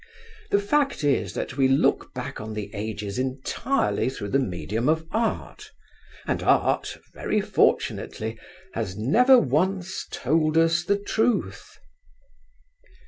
The 0.49 0.57
fact 0.57 1.03
is 1.03 1.35
that 1.35 1.57
we 1.57 1.67
look 1.67 2.11
back 2.15 2.41
on 2.41 2.55
the 2.55 2.71
ages 2.73 3.19
entirely 3.19 4.09
through 4.09 4.29
the 4.29 4.39
medium 4.39 4.89
of 4.89 5.05
art, 5.11 5.69
and 6.25 6.41
art, 6.41 6.97
very 7.13 7.39
fortunately, 7.39 8.39
has 8.73 8.97
never 8.97 9.37
once 9.37 10.07
told 10.09 10.57
us 10.57 10.83
the 10.83 10.97
truth. 10.97 11.77